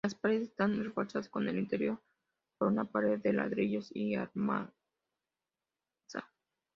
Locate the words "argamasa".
4.15-4.71